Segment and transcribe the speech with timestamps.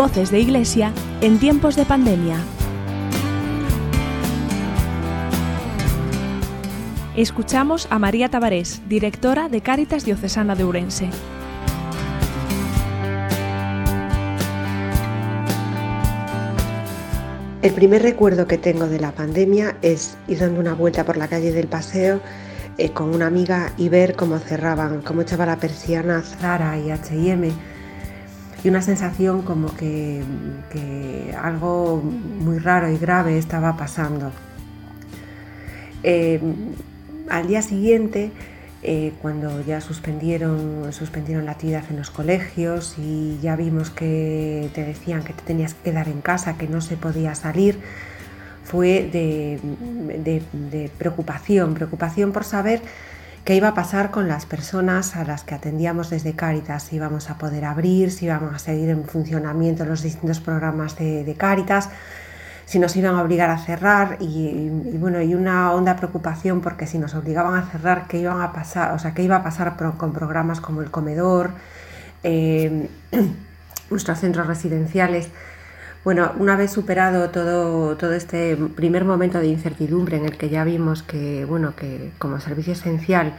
[0.00, 2.38] Voces de Iglesia en tiempos de pandemia.
[7.14, 11.10] Escuchamos a María Tabarés, directora de Cáritas Diocesana de Urense.
[17.60, 21.28] El primer recuerdo que tengo de la pandemia es ir dando una vuelta por la
[21.28, 22.22] calle del paseo
[22.78, 27.52] eh, con una amiga y ver cómo cerraban, cómo echaba la persiana Zara y HM
[28.62, 30.22] y una sensación como que,
[31.40, 34.30] algo muy raro y grave estaba pasando.
[36.02, 36.40] Eh,
[37.28, 38.30] al día siguiente,
[38.82, 44.84] eh, cuando ya suspendieron, suspendieron la actividad en los colegios y ya vimos que te
[44.84, 47.78] decían que te tenías que quedar en casa, que no se podía salir,
[48.64, 52.82] fue de preocupación, preocupación por saber
[53.44, 57.30] qué iba a pasar con las personas a las que atendíamos desde Cáritas, si íbamos
[57.30, 61.88] a poder abrir, si íbamos a seguir en funcionamiento los distintos programas de, de Cáritas,
[62.70, 66.98] si nos iban a obligar a cerrar y, bueno, y una honda preocupación porque si
[66.98, 70.12] nos obligaban a cerrar, qué iban a pasar, o sea, qué iba a pasar con
[70.12, 71.50] programas como el comedor,
[72.22, 72.88] eh,
[73.90, 75.30] nuestros centros residenciales.
[76.02, 80.64] Bueno, una vez superado todo, todo este primer momento de incertidumbre en el que ya
[80.64, 83.34] vimos que, bueno, que como servicio esencial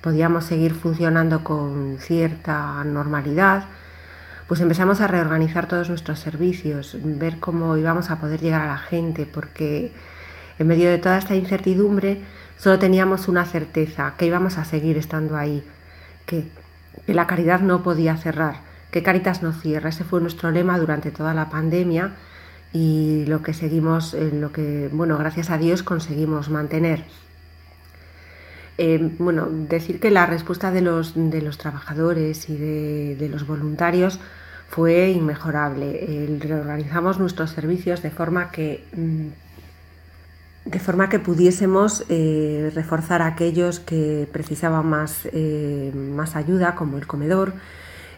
[0.00, 3.64] podíamos seguir funcionando con cierta normalidad,
[4.46, 8.78] pues empezamos a reorganizar todos nuestros servicios, ver cómo íbamos a poder llegar a la
[8.78, 9.92] gente, porque
[10.60, 12.22] en medio de toda esta incertidumbre
[12.56, 15.64] solo teníamos una certeza, que íbamos a seguir estando ahí,
[16.24, 16.46] que,
[17.04, 19.90] que la caridad no podía cerrar que Caritas no cierra.
[19.90, 22.12] Ese fue nuestro lema durante toda la pandemia
[22.72, 27.04] y lo que seguimos, lo que, bueno, gracias a Dios conseguimos mantener.
[28.78, 34.18] Eh, bueno, decir que la respuesta de los, de los trabajadores y de, los voluntarios
[34.70, 36.38] fue inmejorable.
[36.40, 39.28] reorganizamos nuestros servicios de forma que, mm,
[40.64, 46.96] de forma que pudiésemos eh, reforzar a aquellos que precisaban más, eh, más ayuda, como
[46.98, 47.54] el comedor,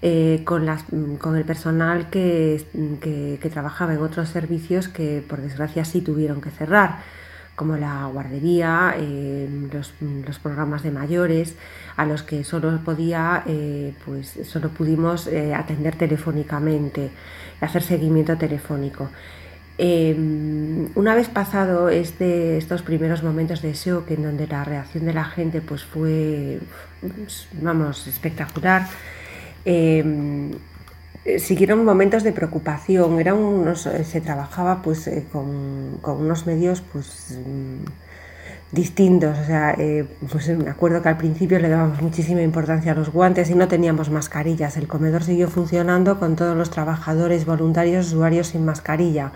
[0.00, 0.84] eh, con, las,
[1.18, 2.64] con, el personal que,
[3.00, 7.00] que, trabajaba en otros servicios que por desgracia sí tuvieron que cerrar,
[7.56, 11.56] como la guardería, eh, los, los, programas de mayores,
[11.96, 17.10] a los que solo podía, eh, pues solo pudimos atender telefónicamente,
[17.60, 19.10] hacer seguimiento telefónico.
[19.78, 25.24] una vez pasado este, estos primeros momentos de shock en donde la reacción de la
[25.24, 26.60] gente pues fue,
[27.60, 28.86] vamos, espectacular,
[29.64, 30.52] Em,
[31.38, 37.38] siguieron momentos de preocupación, eran unos, eh, se trabajaba pues eh, con, unos medios pues
[37.44, 37.84] mm,
[38.74, 42.94] distintos, o sea, eh, pues me acuerdo que al principio le dábamos muchísima importancia a
[42.94, 48.08] los guantes y no teníamos mascarillas, el comedor siguió funcionando con todos los trabajadores voluntarios
[48.08, 49.32] usuarios sin mascarilla.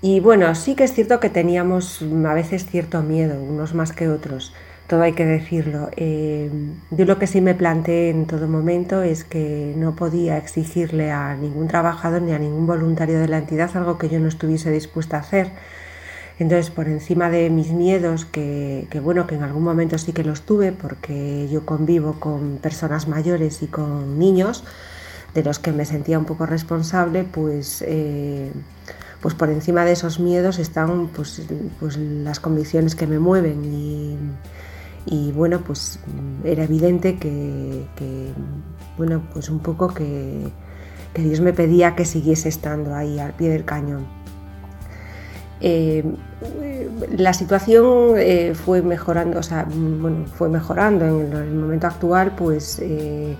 [0.00, 3.92] Y bueno, sí que es cierto que teníamos mm, a veces cierto miedo, unos más
[3.92, 4.52] que otros
[4.86, 5.88] todo hay que decirlo.
[5.96, 6.50] Eh,
[6.90, 11.34] yo lo que sí me planteé en todo momento es que no podía exigirle a
[11.34, 15.16] ningún trabajador ni a ningún voluntario de la entidad algo que yo no estuviese dispuesta
[15.16, 15.50] a hacer.
[16.38, 20.42] Entonces, por encima de mis miedos, que, bueno, que en algún momento sí que los
[20.42, 24.64] tuve, porque yo convivo con personas mayores y con niños,
[25.32, 28.50] de los que me sentía un poco responsable, pues, eh,
[29.20, 31.40] pues por encima de esos miedos están pues,
[31.80, 34.16] pues las convicciones que me mueven y
[35.06, 35.98] y bueno, pues
[36.44, 37.84] era evidente que,
[38.96, 40.50] bueno, pues un poco que,
[41.14, 44.06] Dios me pedía que siguiese estando ahí al pie del cañón.
[45.60, 46.04] Eh,
[47.16, 52.80] la situación eh, fue mejorando, o sea, bueno, fue mejorando en el, momento actual, pues,
[52.82, 53.36] eh,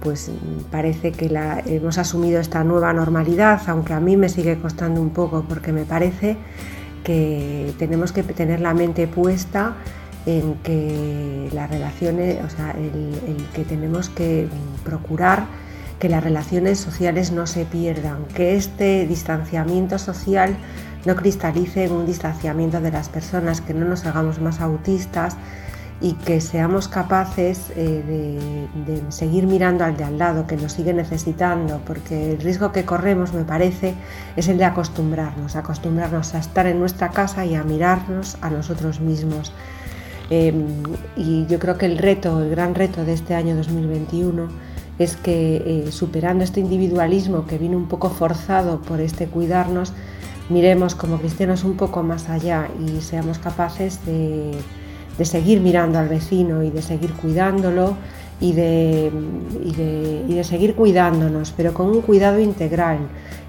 [0.00, 0.30] pues
[0.70, 5.10] parece que la, hemos asumido esta nueva normalidad, aunque a mí me sigue costando un
[5.10, 6.36] poco porque me parece
[7.02, 9.74] que tenemos que tener la mente puesta
[10.26, 14.48] en que las relaciones, o sea, el, que tenemos que
[14.84, 15.46] procurar
[15.98, 20.56] que las relaciones sociales no se pierdan, que este distanciamiento social
[21.04, 25.36] no cristalice en un distanciamiento de las personas, que no nos hagamos más autistas
[26.00, 30.94] y que seamos capaces eh, de, seguir mirando al de al lado, que nos sigue
[30.94, 33.94] necesitando, porque el riesgo que corremos, me parece,
[34.36, 39.00] es el de acostumbrarnos, acostumbrarnos a estar en nuestra casa y a mirarnos a nosotros
[39.00, 39.52] mismos.
[40.30, 40.64] Em,
[41.16, 44.48] y yo creo que el reto, el gran reto de este año 2021
[44.98, 49.92] es que eh, superando este individualismo que vino un poco forzado por este cuidarnos,
[50.48, 54.52] miremos como cristianos un poco más allá y seamos capaces de,
[55.18, 57.96] de seguir mirando al vecino y de seguir cuidándolo
[58.40, 59.12] y de,
[59.62, 62.98] y de, seguir cuidándonos, pero con un cuidado integral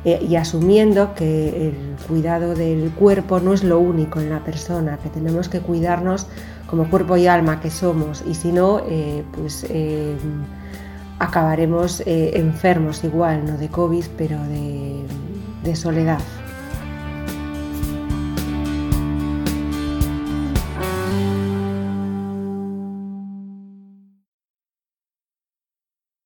[0.04, 4.98] eh, y asumiendo que el cuidado del cuerpo no es lo único en la persona,
[5.02, 6.28] que tenemos que cuidarnos
[6.68, 10.16] como cuerpo y alma que somos y si no, eh, pues eh,
[11.20, 14.38] acabaremos enfermos igual, no de COVID, pero
[15.64, 16.20] de soledad.